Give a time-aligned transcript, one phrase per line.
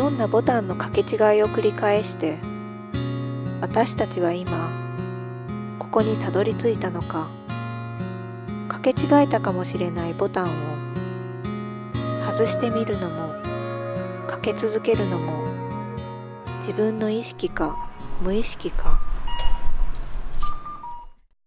[0.00, 2.38] どんなボタンの掛け違いを繰り返して
[3.60, 4.70] 私たちは今
[5.78, 7.28] ここにたどり着いたのか
[8.68, 10.48] 掛け違えたかもしれないボタンを
[12.32, 13.34] 外してみるのも
[14.26, 15.44] かけ続けるのも
[16.60, 17.76] 自分の意識か
[18.22, 19.02] 無意識か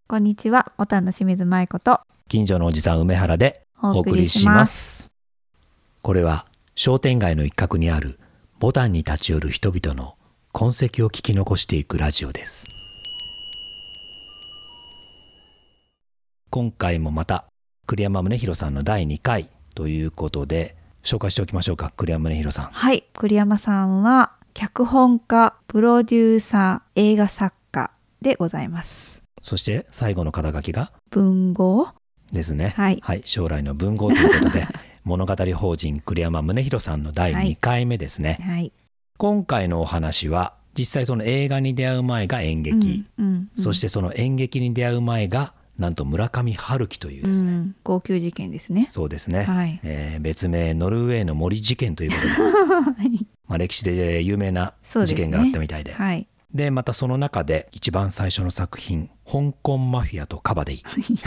[0.06, 5.10] こんにちは、ボタンの清水舞子と近所のおじさん梅原でお送りします。
[6.02, 8.20] これは商店街の一角にある
[8.64, 10.16] ボタンに立ち寄る人々の
[10.54, 12.66] 痕跡を聞き残していくラジオです。
[16.48, 17.44] 今回もまた
[17.86, 22.64] 栗山宗弘さんの第2回ということで紹介しておきましょうか栗山宗弘さん。
[22.68, 27.90] はい、栗山さんは脚本家、プロデューサー、映画作家
[28.22, 29.22] でございます。
[29.42, 30.90] そして最後の肩書きが？
[31.10, 31.88] 文豪
[32.32, 32.72] ですね。
[32.74, 34.66] はい将来の文豪ということで
[35.04, 38.38] 物語法人栗山宗弘さんの第2回目ですね。
[38.42, 38.72] はい。
[39.18, 48.86] 今回のお話は実際その映画に出会う前が演劇、うんうんうんそしてその演劇に出会う前がなんと村上春樹というですね、うん号泣事件ですね。
[48.90, 49.80] そうですね、はい。
[49.84, 52.32] えー別名ノルウェーの森事件ということで、
[53.02, 53.26] はい。
[53.46, 56.26] まあ、歴史で有名な事件があったみたいではい。
[56.54, 60.82] でまたその中で一番最初の作品「香港マフィアとカバディ」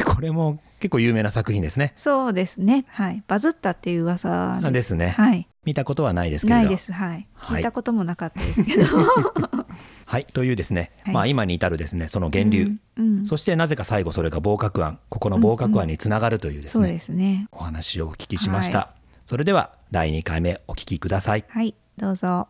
[0.06, 2.86] これも結構有名な作品ですねそうですね。
[2.88, 3.23] はい。
[3.28, 4.72] バズったっていう噂です。
[4.72, 5.47] ですねはい。
[5.66, 6.94] 見たことはないですけれどないです。
[6.94, 7.28] はい。
[7.34, 8.86] はい聞いたこともなかったですけど。
[10.06, 13.09] はいというですね、はいまあ今に至るですねその源流、うん。
[13.19, 17.47] うんそしてなぜか最後それが合格案ここの合格案につながるというですね、そうですね。
[17.52, 18.94] お話をお聞きしました、は
[19.25, 21.75] それでは第2回目お聞きくださいはい。
[21.97, 22.47] どうぞ。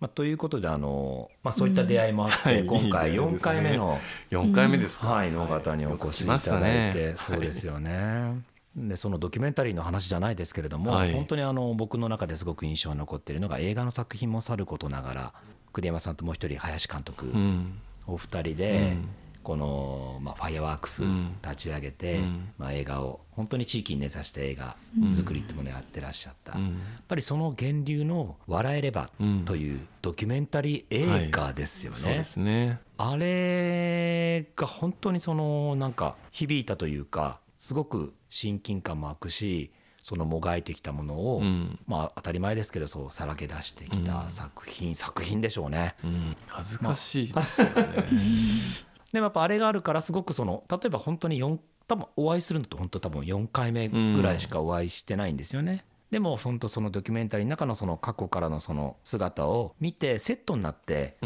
[0.00, 3.38] まあ、ということであの、まあ、そういった出会いもあって、はい今回いい出会いですね。
[3.38, 7.14] 4回目の、4回目ですか、はい、野方にお越しいただいて、ね。
[7.16, 8.42] そうですよね。
[8.76, 11.12] でそのドキュメンタリーの話じゃないですけれども、はい。
[11.12, 15.32] 本当にあの僕の中ですごく印象に残っているのが映画の作品もさることながら
[15.72, 17.78] 栗山さんともう一人林監督、うん。
[18.06, 19.08] お二人で、うん
[19.44, 21.36] この、まあ、ファイアワークスうん。
[21.42, 22.48] 立ち上げて、うん。
[22.58, 24.76] まあ、映画を本当に地域に根ざした映画
[25.14, 29.10] 作りってものをやってらっしゃった、やっうんぱりその源流の「笑えれば」
[29.44, 31.98] というドキュメンタリー映画ですよね。
[31.98, 32.78] そうですね。
[32.96, 39.72] あれが本当にそのなんか響いたというかすごく親近感も湧くし
[40.02, 41.78] そのもがいてきたものを、うん。
[41.86, 45.94] まあ当たり前ですけどそうさらけ出してきた作品、作品でしょうね。
[46.04, 46.36] うん。
[46.46, 47.72] 恥ずかしいですよね、
[49.14, 55.84] でもやっぱあれがあるからすごくその例えば本当に4多分お会いするのと本当多分4回目ぐらいしかお会いしてないんですよね。
[56.10, 61.16] でも本当そのドキュメンタリーの中のその過去からのその姿を見てセットになって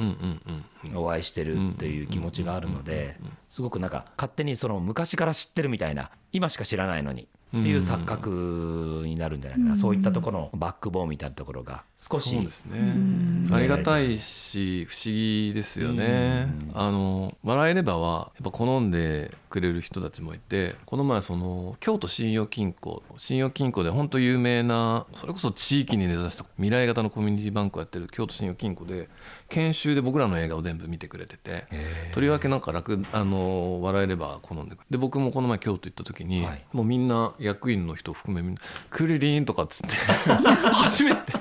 [0.95, 3.17] お会いしてるという気持ちがあるので
[3.49, 9.77] すごくなんか勝手にその昔から知ってるみたいな今しか知らないのにっていう錯覚になるんじゃないかな。
[9.77, 12.79] そういったところのバックボーンみたいなところが少しそうですね。
[13.51, 16.49] ありがたいし不思議ですよね。
[16.75, 29.09] あの笑えればはやっぱ好んでくれる人たちもいてこの前その京都信用金庫信用金庫で本当有名なそれこそ地域に根ざした未来型のコミュニティバンクをやってる京都信用金庫で
[29.49, 31.67] 研修で僕らの映画を全部見てくれてて
[32.13, 36.65] とりわけなんか楽あの笑えれば好んでで僕もこの前京都行った時に、はい。
[36.73, 38.61] もうみんな役員の人含めみんな
[38.91, 39.97] 「クリリン」とかっつって
[40.73, 41.33] 初めて。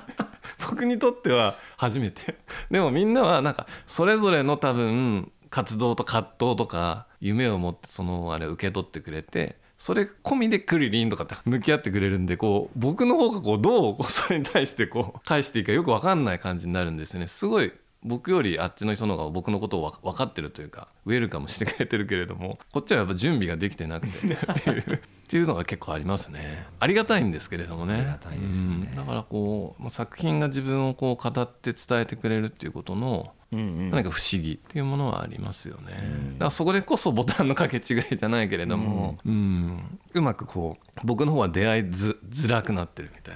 [0.69, 2.35] 僕にとっては初めて。
[2.69, 17.27] でもみんなはなんかそれぞれの多分活動と葛藤とか夢を持ってそのあれを受け取ってくれてそれ込みでクリリンとかって向き合ってくれるんでこう僕の方がこうどうこうそれに対してこう返していいかよく分かんない感じになるんですよね。
[17.27, 17.71] すごい
[18.07, 26.65] 僕よりあっちの人の方が僕のことをわ分かってるというかウェルカムしてくれてるけれども こっちはやっぱ準備ができてなくてっていうっていうのが結構ありますね。
[26.79, 27.95] ありがたいんですけれどもね。
[27.95, 28.87] ありがたいですよね。
[28.89, 28.95] うん。
[28.95, 35.93] だからこうまあ作品が自分をこう語って伝えてくれるっていうことの何か不思議っていうものはありますよね、
[36.33, 39.99] だからそこでこそボタンの掛け違いじゃないけれども、うん。
[40.13, 43.35] うまくこう僕の方は出会いづづらくなってるみたい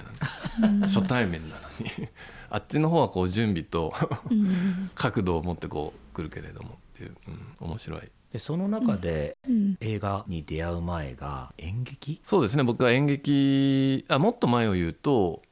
[0.70, 0.80] な。
[0.86, 1.62] 初対面なの
[2.00, 2.08] に
[2.54, 3.94] あっちの方はこう準備と
[4.94, 7.16] 角度を持ってこう来るけれどもっていう、
[7.60, 8.00] うん、面白い。
[8.30, 9.76] でその中でうん。
[9.80, 12.20] 映画に出会う前が演劇？
[12.26, 12.62] そうですね。
[12.62, 15.42] 僕は演劇あもっと前を言うと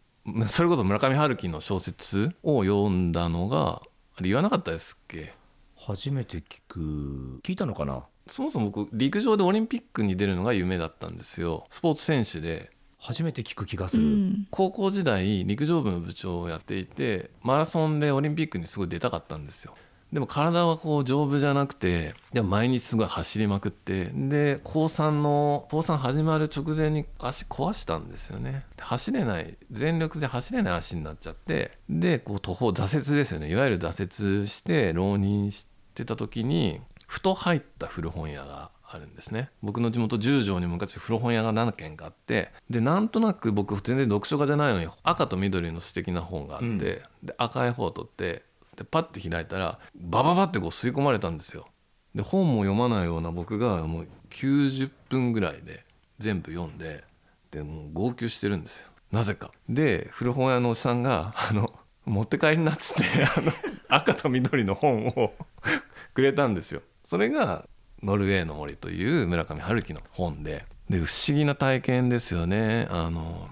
[0.47, 3.83] それこそ村上春樹の小説を読んだのが
[4.17, 5.33] あれ言わなかったですっけ？
[5.77, 7.41] 初めて聞く。
[7.43, 8.05] 聞いたのかな？
[8.27, 11.65] そもそも僕陸上でオリンピックに出るのが夢だったんですよ。
[11.71, 12.71] スポーツ選手で
[13.01, 14.47] 初めて聞く気がする、うん。
[14.51, 19.75] 高校時代陸上部の部長をやっていてマラソンでオリンピックにすごい出たかったんですよ。
[20.13, 28.65] でも体はこう丈夫じゃなくてでも毎日すごい走りまくってで高3の高3始まる直前に足壊したんですよね。
[28.79, 33.51] 走れない全力で走れない足になっちゃってでこう途方挫折ですよね。
[33.51, 47.01] いわゆる挫折して浪人してた時にふと入った古本屋があるんですね僕の地元十条に昔古本屋が7軒かあってでなんとなく僕全然読書家じゃないのに赤と緑の素敵な本があって、うん、で
[47.39, 48.43] 赤い方を取って
[48.77, 51.69] でパッて開いたらバババってこう吸い込まれたんですよ。
[52.15, 55.85] で本も読まないような僕がもう90分ぐらいで
[56.19, 57.05] 全部読んで
[57.53, 59.53] でもう号泣してるんですよなぜか。
[59.69, 61.73] で古本屋のおじさんがあの
[62.07, 63.05] 持って帰りなっつって
[63.39, 63.53] あの
[63.89, 65.35] 赤と緑の本を
[66.13, 66.83] くれたんですよ。
[67.05, 67.69] それが
[68.03, 72.89] 「ノルウェーの森」という村上春樹の本でで不思議な体験ですよね。
[72.91, 73.49] あの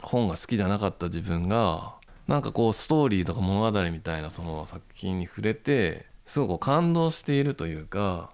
[0.00, 1.94] 本が好きじゃなかった自分が
[2.26, 8.30] なんかこうストーリーとか物語みたいなその作品に触れてすごく感動しているというか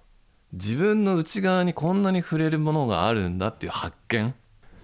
[0.53, 4.33] 自分の内側にこんなに触れるものがあるんだっていう発見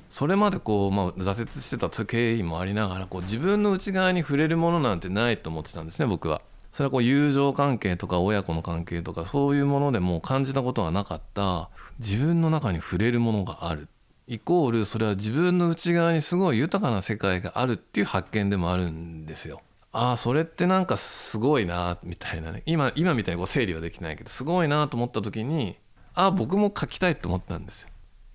[0.09, 6.41] それまでこう、まあ、挫折してた経緯もありながらこう自分の内側に触れるものなんてないと思ってたんですね僕は。
[6.75, 11.69] それはこう友情関係とか親子の関係とかそういうものでも感じたことがなかった
[11.99, 13.87] 自分の中に触れるものがある
[14.27, 19.61] イコールそれは自分の内側にすごい豊かな世界があるっていう発見でもあるんですよ。
[19.93, 25.77] ああそれってなんかすごいなみたいなね今今みたいにこう整理はできないけどすごいなと思った時に
[26.13, 27.89] ああ僕も書きたいと思ったんですよ。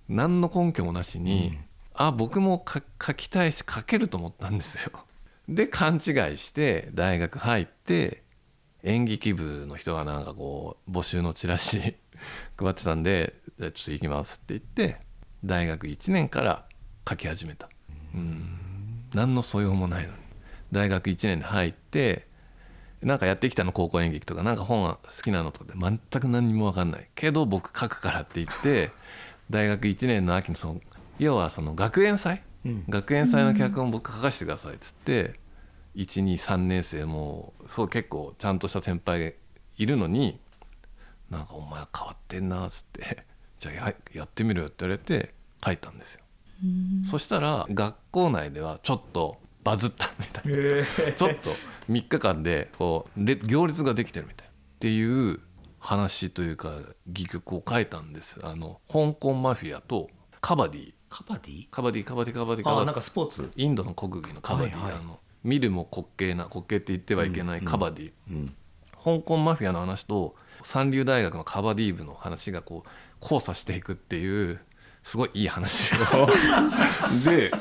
[0.09, 4.91] 何の根拠もなしに、うん、ああ僕も書きたいし書けると思ったんですよ。
[5.47, 6.01] で勘違い
[6.37, 8.23] して大学入って
[8.83, 11.95] 演劇部の人がなんかこう募集のチラシ
[12.57, 15.01] 配ってたんで「じゃあちょっと行きます」って言って
[15.43, 16.65] 大学1年から
[17.07, 17.69] 書き始めた。
[18.13, 18.57] うん。
[19.13, 20.17] 何の素養もないのに。
[20.71, 22.27] 大学1年で入って
[23.01, 24.43] なんかやってきたの高校演劇とか。
[24.43, 27.09] なんか本が好きなのとかで全く何にも分かんない。
[27.15, 28.91] けど僕書くからって言って
[29.49, 30.81] 大学1年の秋のその
[31.19, 35.39] 要はその学園祭、うん、学園祭の脚本僕書かせてくださいっつって
[35.95, 39.35] 123年生もそう結構ちゃんとした先輩が
[39.77, 40.39] いるのに
[41.29, 43.25] なんかお前変わってんなっつって
[43.59, 45.33] じゃあややってみろよって言われて
[45.63, 46.21] 書いたんですよ。
[47.03, 51.49] そしたら学校内ではちょっとバズったみたいな、えー、ちょっと
[51.89, 55.39] 3日間でこう行列ができてるみたいっていう
[55.79, 56.69] 話というか
[57.09, 58.39] 戯曲を書いたんです。
[58.43, 60.09] あの香港マフィアと
[60.39, 60.93] カバディ。
[61.09, 61.67] カバディ？
[61.69, 62.85] カバディカバディカバディカバディ。
[62.85, 63.51] なんかスポーツ？
[63.55, 68.35] インドの国技のカバディ、はいはい、あの見るも滑稽な滑稽って言ってはいけないカバディ、うん。
[68.35, 72.89] うんうん、香港マフィアの話と三流大学のカバディ部の話がこう
[73.21, 74.59] 交差していくっていう
[75.03, 75.97] すごいいい話を。
[77.25, 77.51] で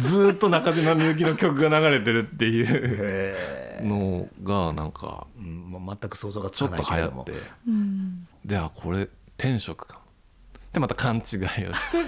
[0.00, 3.62] ずっと中島みゆきの曲が流れてるっていう。
[3.82, 7.32] のがなんか、うん、全く想像がちょっと流行って、
[7.66, 10.00] うん、ではこれ天職か
[10.72, 11.98] でまた勘違いをして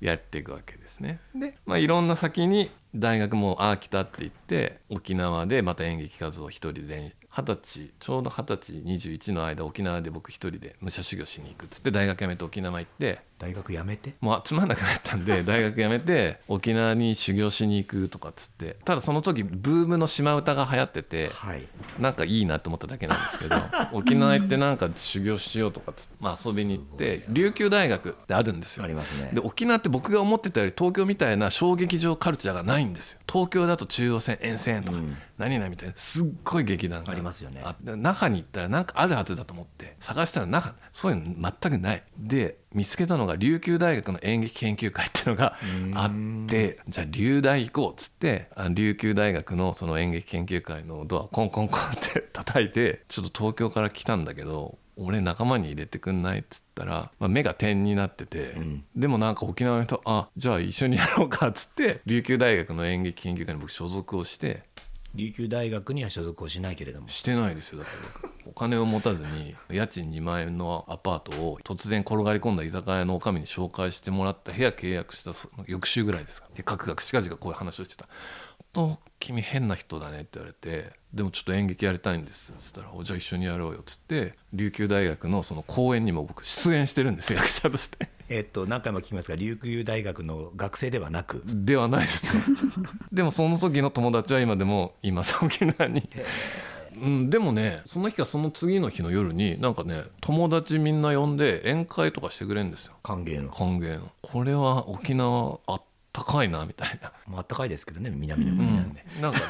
[0.00, 1.20] やっていくわけですね。
[1.34, 14.14] で、まあ、いろんな先に大学もああ来たって言って沖縄でまた演劇活動を一人で二十歳ちょうど二十歳21の間沖縄で僕一人で武者修行しに行くっつって大学辞めて沖縄行って大学辞めて？
[14.20, 18.76] もうつまんなくなったんで 大学辞めて沖縄に修行しに行くとかっつって。
[18.84, 21.66] ただその時ブームの島唄が流行ってて、はい、
[21.98, 23.56] なんかいいなと思っただけなんですけど
[23.92, 28.84] 沖縄行ってなんか修行しようとかっつって、まあ、遊びに行って琉球大学ってあるんですよ。
[28.84, 29.30] ありますね。
[29.32, 33.20] で沖縄って僕が思ってたより東京みたいな小劇場カルチャーがないんですよ。
[33.26, 37.62] 東京だと中央線沿線とか、うん、何々みたいなすっごい劇団がありますよね。
[37.84, 42.02] 中に行ったら何かあるはずだと思って探したら中そういうの全くない。
[42.18, 45.56] で見つけたのが琉球大学の演劇研究会っていうのが
[45.94, 64.62] あってじゃあ琉大行こうっつって琉球大学のその演劇研究会のドアコンコンコンって叩いてちょっと東京から来たんだけど俺仲間に入れてくんないっつったら、まあ、目が点になってて、うん、でもなんか沖縄の人あじゃあ一緒にやろうかっつって琉球大学の演劇研究会に僕所属をして
[65.14, 67.08] 琉球大学には所属をしないけれども。
[67.08, 67.80] してないですよ。
[67.80, 67.90] だか
[68.22, 76.48] らお金を持たずに家賃2万円のアパートを突然転がり込んだ居酒屋の女将に紹介してもらった部屋契約したその翌週ぐらいですか。
[76.54, 78.08] でカクカクしかじかこういう話をしてた
[78.72, 87.32] 「と君変な人だね」って言われて「でもちょっと演劇やりたいんです」っつったら「じゃあ一緒にやろうよ」っつって琉球大学のその公演にも僕出演してるんです。
[87.32, 88.19] 役者として。
[88.30, 91.42] えっと、何回も聞きますが琉球大学の学生ではなく。
[91.44, 92.42] ではないですね。
[93.12, 96.08] でもその時の友達は今でも今沖縄に。
[96.94, 102.94] うん、でもねその日かその次の日の夜になんかね友達みんな呼んで宴会とかしてくれるんですよ。
[103.02, 103.50] 歓迎の。
[103.50, 104.12] 歓迎の。
[104.22, 105.82] これは沖縄あっ
[106.12, 107.12] 高いなみたいな。
[107.26, 109.44] まあ暖かいですけどね南の国なんで、なんかね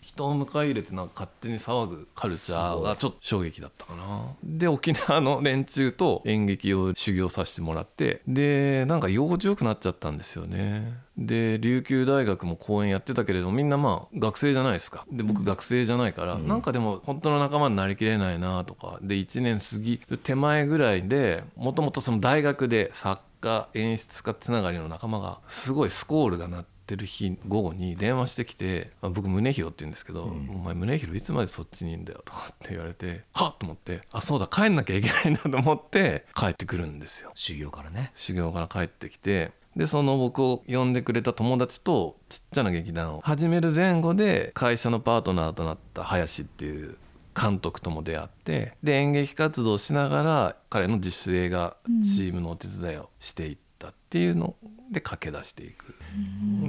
[0.00, 4.34] 人を迎え入れてなんか勝手に騒ぐカルチャーがちょっと衝撃だったかな。
[4.44, 11.04] で沖縄の連中と演劇を修行させてもらってでなんか用事よくなっちゃったんですよね。
[11.18, 15.04] で琉球大学も講演やってたけれどみんなまあ学生じゃないですか。
[15.10, 18.98] で僕学生じゃないから、なんかでも本当の仲間になりきれないなとか。
[19.02, 37.30] で1年過ぎる手前ぐらいでもともとその大学で作家演出家つながりの仲間がすごいスコールが鳴ってる日午後に電話してきて、まあ、僕宗弘って言うんですけど「お前宗弘いつまでそっちにいんだよ」とかって言われてはっと思ってあそうだ帰んなきゃいけないんだと思って帰ってくるんですよ。
[37.34, 46.96] 修行からね修行から帰ってきてでその僕を呼んでくれた友達とちっちゃな劇団を始める前後で会社のパートナーとなった林っていう
[47.38, 51.76] 監督とも出会ってで演劇活動をしながら彼の自主映画
[52.16, 54.54] チームのお手伝いをしていったっていうの
[54.90, 55.94] で駆け出していく。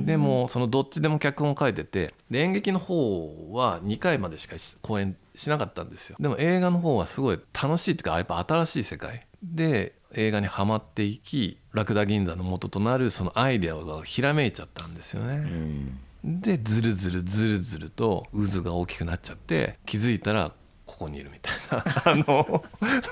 [0.05, 6.17] でもそのどっちでも脚本を書いててで演劇の方は2回までしか公演しなかったんですよ。
[6.19, 9.25] でも映画の方はすごい楽しいっていうかやっぱ新しい世界。
[9.43, 15.35] で映画にはまっていきラクダ銀座の元となるそのアイデアがひらめいちゃったんですよね。
[15.35, 20.51] うんでずるずるずるずると渦が大きくなっちゃって気づいたら
[20.85, 22.63] ここにいるみたいな あの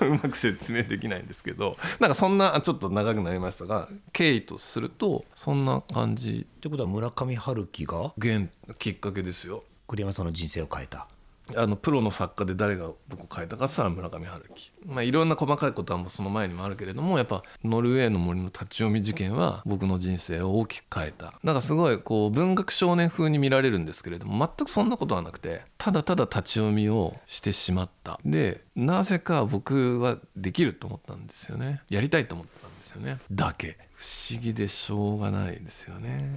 [0.01, 6.45] うまく説明できないんですけどなんかそんなちょっと長くなりましたが経緯とするとそんな感じ。
[6.45, 8.13] ってことは村上春樹が？
[8.19, 8.47] 原
[8.79, 9.63] きっかけですよ。
[9.87, 11.07] 栗山さんの人生を変えた
[11.55, 21.39] あのプロの作家で誰が僕を書いたかって言ったら村上春樹、まあ、いろんな細かいことはもうその前にもあるけれどもやっぱノルウェーの森の立ち読み事件は僕の人生を大きく変えた。
[21.43, 28.19] なんかすごいこう文学少年風に見られるんですけれども全くそんなことはなくてただただ立ち読みをしてしまった。
[28.25, 31.81] でなぜか僕はできると思ったんですよね。
[31.89, 33.19] やりたいと思ったんですよね。
[33.31, 33.77] だけ。
[33.93, 36.29] 不思議でしょうがないですよね。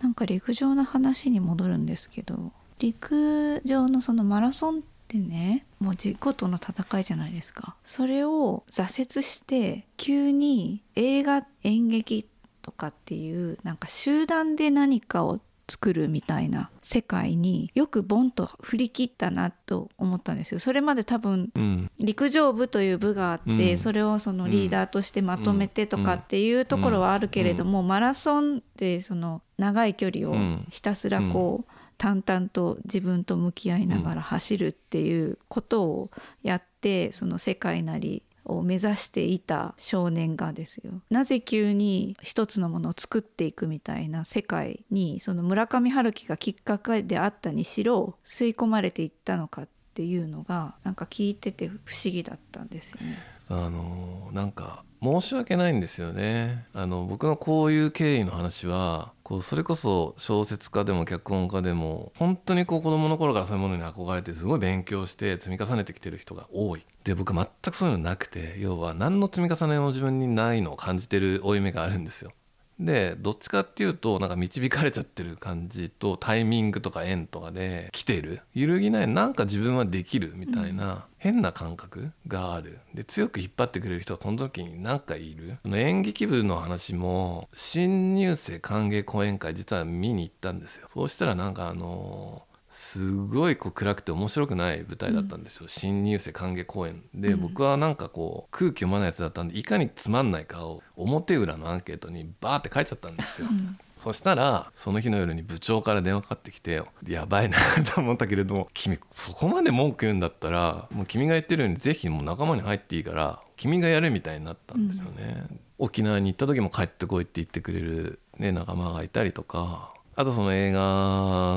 [0.00, 2.52] なんか陸上の話に戻るんですけど。
[2.78, 7.76] 陸上のそのマラソンってねもう自己との戦いじゃないですか。
[7.84, 12.26] それを挫折して急に映画演劇
[12.62, 20.60] とかっていうなんか集団で何かを作るみたいな世界によくボンと振り切ったなと思ったんですよ。
[20.60, 21.90] それまで多分うん。
[21.98, 23.78] 陸上部という部があって、うん。
[23.78, 36.10] それをそのリーダーとしてまとめてとかっていうところはあるけれども、マラソンってその長い距離をひたすらこう、淡々と自分と向き合いながら走るっていうことを
[36.42, 53.16] やってその世界なりを目指していた少年がですよなぜ急に一つのものを作っていくみたいな世界にその村上春樹がきっかけであったにしろ吸い込まれていったのかっていうのがなんか聞いてて不思議だったんですよね。
[53.48, 54.84] あのなんか
[55.20, 56.66] 申し訳ないんですよね。
[56.74, 66.84] あの僕のこういう経緯の話はこうそれこそ小説家でも脚本家でも本当にこう子供の頃からそういうものに憧れてすごい勉強して積み重ねてきてる人が多い。
[67.04, 72.32] で僕全くそういうのなくて要は何の積み重ねも自分にないのを感じてる負い目があるんですよ。
[72.78, 78.42] でどっちかっていうとなんか導かれちゃってる感じとタイミングとか縁とかで来てる。
[78.54, 82.80] 揺るぎないなんか自分はできるみたいな変な感覚がある。
[82.92, 85.58] で強く引っ張ってくれる人がその時に何かいる。
[85.62, 90.86] その演劇部の話も新入生歓迎講演会実は見に行ったんですよ。
[90.88, 92.42] そうしたらなんかあの
[92.78, 103.48] すごいこう暗くて面白くない舞台だったんですよ、新入生歓迎公演で、僕はなんかこう空気読まないやつだったんでいかにつまんないかを表裏のアンケートにバーって書いちゃったんですよ、
[103.96, 107.56] そしたらその日の夜に部長から電話かかってきてやばいな
[107.94, 115.46] と思ったけれども君そこまで文句言うんだったらもう君が言ってるようにぜひもう仲間に入っていいから君がやるみたいになったんですよね、
[115.78, 120.80] 沖縄に行った時も帰ってこいって言ってくれる、ね、仲間がいたりとかあとその映画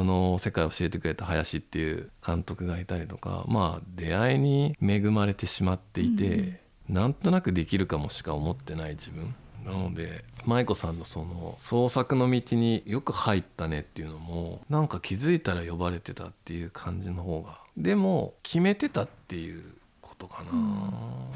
[0.04, 9.34] の世界を教えてくれた林っていう監督がいたりとかまあ出会いに恵まれてしまっていて、なんとなくできるかもしか思ってない自分。
[9.66, 19.64] なので舞子さんのその創作の道によく入ったねっていうのもなんか気づいたら呼ばれてたっていう感じの方がでも決めてたっていう
[20.02, 20.52] ことかな、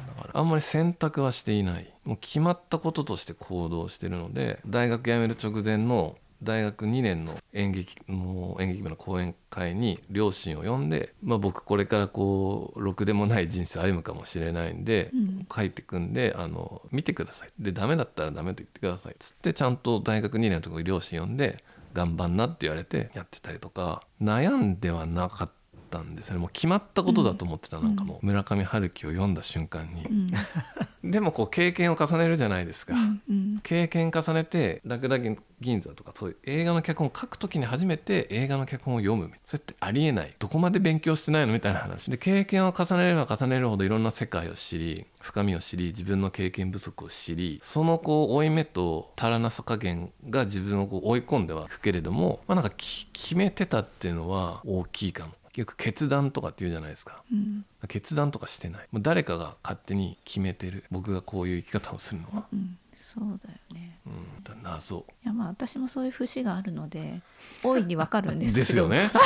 [0.07, 1.93] だからあんまり選択はしていない。
[2.05, 15.47] もう決まったこととして行動してるので大学辞める直前の大学2年の演劇の演劇部の講演会に両親を呼んで、まあ、僕これからこうろくでもない人生歩むかもしれないんで、うん。
[15.53, 17.49] 書いてくんであの見てください。
[17.59, 19.15] でダメだったらダメと言ってください。
[19.19, 25.53] つってちゃんと大学2年のところに両親呼んで頑張んなって言われてやってたりとか悩んではなかった
[26.01, 26.37] んですね。
[26.37, 30.31] もう決まったことだと思ってた、なんかもう村上春樹を読んだ瞬間に、うん。
[31.11, 33.59] でもこう経験を重ねるじゃないですか、うんうん。
[33.63, 35.37] 経験重ねてラクダ銀
[35.81, 39.31] 座とかそういう映画の脚本を書く時に初めて映画の脚本を読む。
[39.43, 40.33] それってありえない。
[40.39, 42.09] どこまで勉強してないのみたいな話。
[42.09, 55.33] で経験を重ねれば重ねるほどいろんな世界を知り深みを知り自分の経験不足を知りそのこう負い目と足らなさ加減が自分をこう追い込んではいくけれども、まあ、なんか決めてたっていうのは大きいかも。
[55.53, 58.87] 結局決断とかって言うじゃないですか、うん、決断とかしてない。
[58.91, 60.83] もう誰かが勝手に決めてる。
[60.89, 64.25] 僕がこういう生き方をするのは、うん、そうだよね、うん、
[64.63, 65.05] 謎。
[65.23, 67.21] いやまあ私もそういう節があるので
[67.61, 69.11] 大いにわかるんですですよね、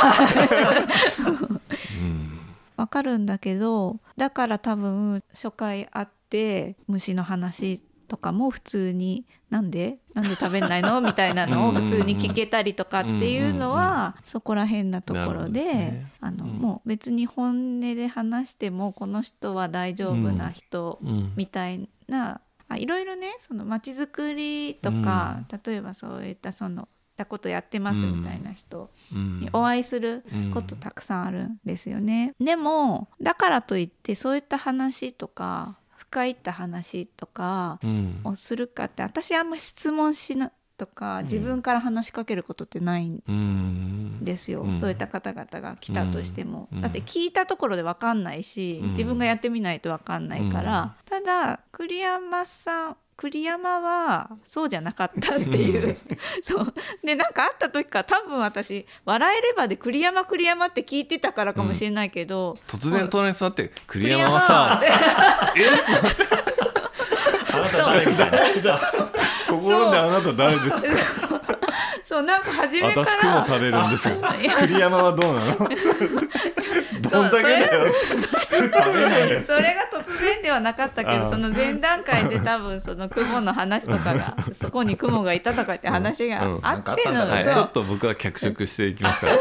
[2.01, 2.39] うん、
[2.75, 9.99] わかるんだけどだから多分初回会って虫の話とかも普通になんで？
[10.13, 11.01] なんで食べないの？
[11.01, 20.99] みたいなのを普通に聞けたりとかっていうのはそこら辺なところであのもう別に本音で話してもこの人は大丈夫な人
[21.35, 30.23] みたいなあいろいろねその街づくりとか例えばそういったそのたことやってますみたいな人にお会いする
[30.53, 32.33] ことたくさんあるんですよね。
[32.39, 37.79] でもだからといってそういった話とか深いった話とか
[38.23, 55.97] をするかって、私あんま質問しなとか自分から話しかけることってないんですよ、うん、そういった方々が来たとしても、うん、だって聞いたところで分かんないし、自分がやってみないと分かんないから、ただ栗山さん栗山はそうじゃなかったっていう。
[56.43, 56.73] そう。
[57.03, 64.79] でなんか会った時から多分私「笑えれば」で栗山栗山って聞いてたからかもしれないけど、うん、突然隣に座って「栗山はさ
[65.57, 65.61] え？
[67.57, 68.37] あなた誰みたいな
[69.47, 70.69] ところであなた誰です
[71.27, 71.36] か？
[72.07, 74.15] そうなんか初めから私雲食べるんですよ。
[74.59, 75.57] 栗山はどうなの？
[77.11, 77.85] どんだけだよ。
[77.91, 89.33] 普通食べないよそれが突然ではなかったけどその前段階で多分その雲の話とかが そこに雲がいたとかって話があっての、はい、ちょっと僕は脚色していきますから。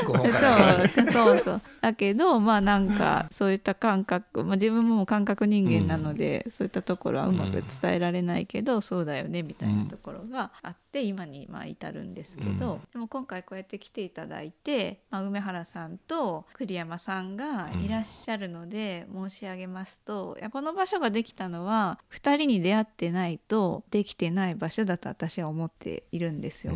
[0.00, 1.60] そうそうそう。
[1.80, 26.72] だけどまあなんかそういった感覚、まあ、自分も感覚人間なので、そういったところはうまく伝えられないけど、そうだよねみたいなところがあって今にまあ至るんですけど、でも今回こうやって来ていただいて、まあ、梅原さんと栗山さんがいらっしゃるので申し上げますと、いやこの場所ができたのは2人に出会ってないとできてない場所だと私は思っているんですよ。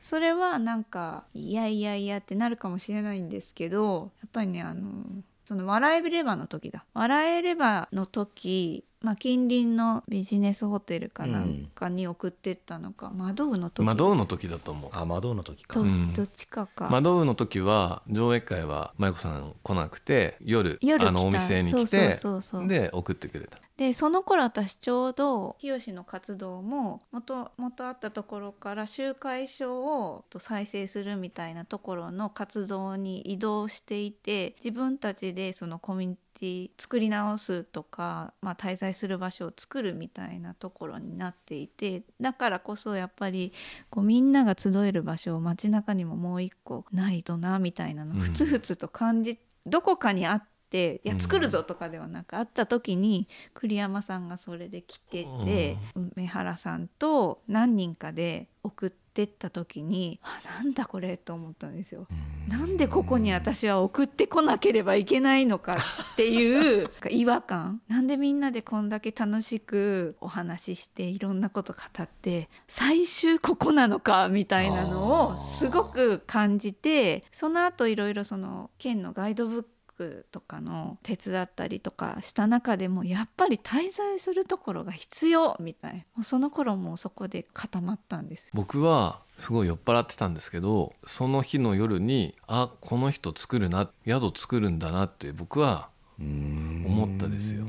[0.00, 5.02] それはなんかいやいやいやってなるかもしれないんですけどやっぱりねあの
[5.46, 6.84] その笑えればの時だ。
[6.94, 13.84] 笑えればの時まあ、近隣のビジネスホテルかなんかに送ってったのか、うん、窓の時。
[13.84, 14.90] 窓の時だと思う。
[14.94, 15.78] あ窓の時か。
[15.78, 16.88] ど,、どっちかか。
[16.90, 22.18] 窓の時は上映会は舞子さん来なくて夜あのお店に来て
[22.66, 23.58] で送ってくれた。
[23.76, 43.52] でその頃私ちょうど日の活動ももともとあったところから集会所を再生するみたいなところの活動に移動していて自分たちでそのコミュニティ作り直すとか、まあ、滞在する場所を作るみたいなところになっていてだからこそやっぱり
[43.90, 62.08] こうみんなが集える場所を街中にももう一個ないとなみたいなのふつふつと感じ、どこかにあってていや作るぞとかではなく、あった時に栗山さんがそれで来てて、梅原さんと何人かで送ってった時にあなんだこれと思ったんですよ。
[62.48, 65.76] なんでここに私は送ってこなければいけないのか
[66.12, 67.80] っていう違和感。
[67.86, 79.64] なんでみんなでこんだけ楽しくお話ししていろんなこと語って最終ここなのかみたいなのをすごく感じてその後いろいろその県のガイドブッ
[79.96, 88.50] ククとかの手伝ったりとかした中でもやっぱり滞在するところが必要みたいもうその頃もそこで固まったんです。
[88.52, 97.64] 僕はすごい酔っ払ってたんですけどその日の夜にあこの人作るな宿作るんだなって僕は思ったですよ。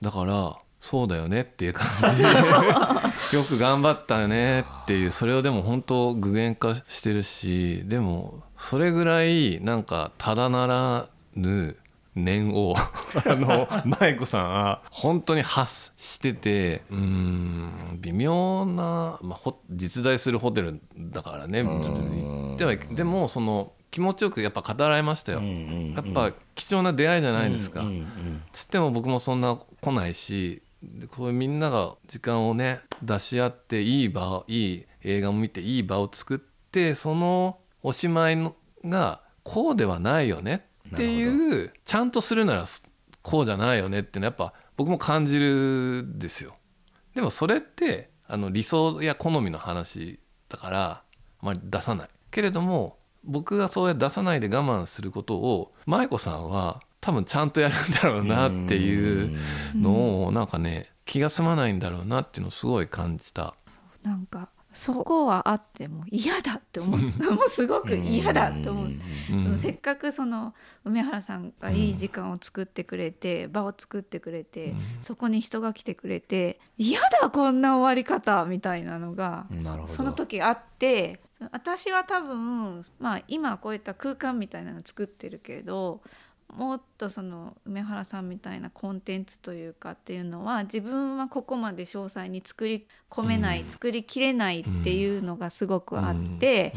[0.00, 2.24] だからそうだよねっていう感じで
[3.34, 11.76] よく頑張ったねっていうそれをでも本当具現化してるしでもそれぐらいなんかただならぬ
[12.14, 12.76] 念を
[13.26, 21.64] あの舞子さんは本当に発しててうん微妙な、まあ、実在するホテルだからね
[22.56, 27.84] ではでもその気持ちよくやっぱ語られましたよ、やっぱ貴重な出会いじゃないですか、
[28.50, 42.64] つっても僕もそんな来ないしでこうみんなが時間をね出し合っていい場いい映画も見ていい場を作ってそのおしまいのがこうではないよねっていうちゃんとするなら
[43.22, 46.56] こうじゃないよねっていうのはやっぱ僕も感じるんですよ。
[47.14, 51.02] でもそれってあの理想や好みの話だからあ
[51.40, 59.36] まり出さないけれども僕がそうやって出さないで我慢することを舞子さんは多分ちゃんとやるんだろうなっていう
[59.74, 63.54] のをなんかね気が済まないんだろうなっていうのをすごい感じた。
[64.02, 69.42] なんかそこはあっても嫌だって思ったもうすごく嫌だって思う、うん。
[69.42, 79.46] そのせっかくその梅原さんがいい時間を作ってくれて、場を作ってくれて、そこに人が来てくれて嫌だこんな終わり方みたいなのが
[79.88, 81.20] その時あって
[81.52, 86.00] 私は多分、まあ、今こういった空間みたいなの作ってるけれど
[86.56, 96.74] もっとその梅原さんみたいなコンテンツというかっていうのは自分はここまで詳細に作り込めない、作りきれないっていうのがすごくあって、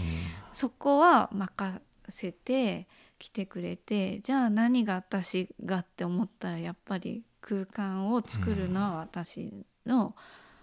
[0.51, 2.87] そこは任せて
[3.19, 10.15] 来てくれてじゃあ何が私がって思ったらやっぱり空間を作るのは私の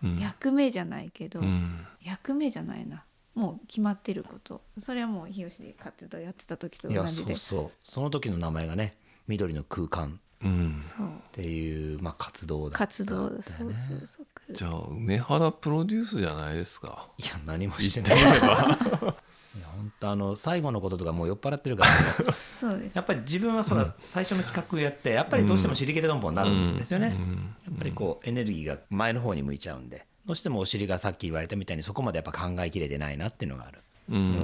[0.05, 0.19] うん。
[0.19, 1.87] 役目じゃないけど、うん。
[2.03, 3.05] 役目じゃないな。
[3.35, 4.61] もう決まってること。
[4.79, 7.71] それはもう日吉で活動やってた時といやそ同じでうそう。
[7.83, 8.97] その時の名前がね
[9.27, 13.37] 緑の空間っていう、まあ、活動だった活動んだ。
[13.37, 14.27] よそうねそうそう。
[14.53, 17.09] じゃあ梅原プロデュースじゃないですか。
[17.19, 18.19] いや何もしてない。
[19.57, 21.97] いや本当あの最後のこととかもう酔っ払ってるから、ね、
[22.61, 22.95] そうです。
[22.95, 27.17] やっぱり自分はそら最初の企画をやってやっぱりどうしても尻切れどんぼになるんですよね、
[27.65, 33.79] やっぱりこうエネルギーが前の方に向いちゃうんでどうしてもお尻がさっき言われたみたいにそこまでやっぱ考えきれてないなっていうのがある。
[34.11, 34.35] うん。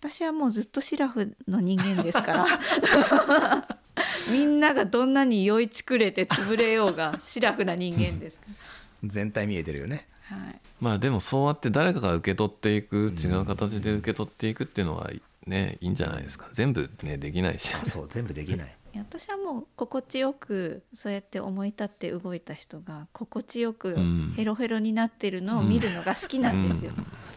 [0.00, 2.46] 私はもうずっとシラフの人間ですから
[4.30, 8.46] みんながどんなに酔いちくれて潰れようがシラフな人間ですか。
[9.04, 10.08] 全体見えてるよね。
[10.30, 15.10] ら、はい、まあでもそうやって誰かが受け取っていく違う形で受け取っていくっていうのは
[15.46, 16.48] ねいいんじゃないですか。
[16.52, 17.74] 全部ねできないし。
[17.74, 18.76] あそう全部できない。
[18.98, 26.92] 私はもう心地よくそうやって思い立って動いた人が心地よくんヘロヘロになってるのを見るのが好きなんですよ、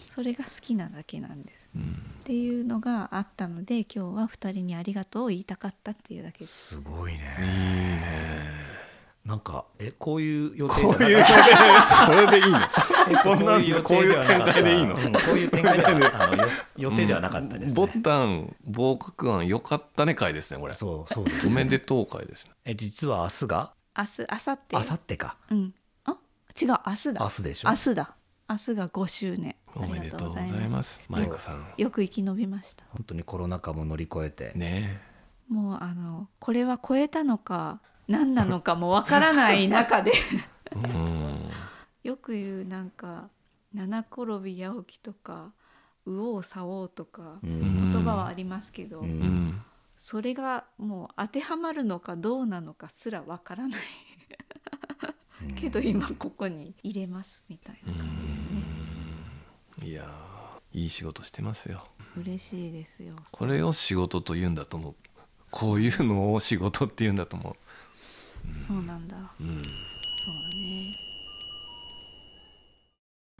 [0.07, 1.81] それが好きなだけなんです、っ
[2.23, 6.39] ていうのがあったので今日は2人にありがとうを言いたかったっていうだけ。
[6.39, 7.19] ですすごいね。
[7.39, 8.69] いいね。
[9.25, 12.59] なんかえこういう予定こうじゃなかっいうた それでいいの？
[12.59, 14.53] えこんな予定こういうではなかった。
[14.53, 14.95] 展開でいいの？
[14.95, 17.73] うんこういう展開では あのよ予定ではなかったです、ね。
[17.73, 20.73] ボタン合格案よかったね会ですねこれ。
[20.73, 22.53] そうそうですおめでとう会ですね。
[22.65, 23.73] え実は明日が？
[23.97, 24.57] 明日明後日。
[24.71, 25.37] 明後日か。
[25.51, 25.73] うん。
[26.05, 26.11] あ？
[26.59, 27.21] 違う明日だ。
[27.21, 27.69] 明日でしょ？
[27.69, 28.15] 明日だ。
[28.49, 31.01] 明日が5周年おめでとうございます。
[31.09, 31.65] 舞子さん。
[31.77, 32.85] よく生き延びました。
[32.91, 35.01] 本当にコロナ禍も乗り越えて、ね。
[35.47, 40.11] もうあのこれは超えたのか何なのかもわからない中で。
[40.75, 41.49] うん。
[42.03, 43.29] よく言うなんか
[43.73, 45.53] 七転び八起きとか
[46.05, 47.91] 右往左往とかうん。
[47.91, 49.03] 言葉はありますけど、
[49.95, 53.79] それがもう当てはまるのかどうなのかすらわからない。
[55.55, 58.27] けど今ここに入れますみたいな感じ
[59.81, 61.87] いやーいい仕事してますよ。
[62.17, 63.15] 嬉しいですよ。
[63.31, 64.95] これを仕事と言うんだと思う。
[65.51, 67.55] こういうのを仕事って言うんだと思
[68.67, 69.15] そうなんだ。
[69.39, 70.95] う、うん、そうだね。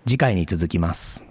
[0.06, 1.29] 次回に続きます